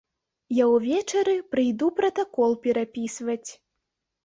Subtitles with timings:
[0.59, 3.49] Я ўвечары прыйду пратакол перапісваць.